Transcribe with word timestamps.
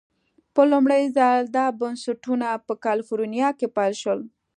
په 0.53 0.61
لومړي 0.71 1.03
ځل 1.17 1.39
دا 1.57 1.65
بنسټونه 1.79 2.47
په 2.67 2.73
کلفورنیا 2.85 3.49
کې 3.59 3.67
پیل 3.77 3.93
شول. 4.01 4.19